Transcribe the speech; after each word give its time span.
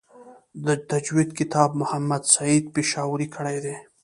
د 0.65 0.67
تجوید 0.91 1.29
کتابت 1.39 1.73
محمد 1.81 2.23
سعید 2.35 2.63
پشاوری 2.75 3.27
کړی 3.35 3.57
دی. 3.65 3.75